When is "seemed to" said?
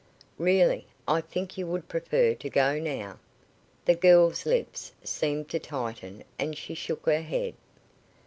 5.03-5.59